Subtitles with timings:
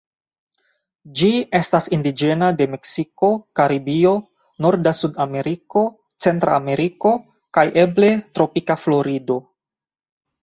[1.17, 1.27] Ĝi
[1.57, 3.27] estas indiĝena de Meksiko,
[3.59, 4.13] Karibio,
[4.65, 5.83] norda Sudameriko,
[6.27, 7.11] Centrameriko
[7.59, 8.09] kaj eble
[8.39, 9.37] tropika Florido.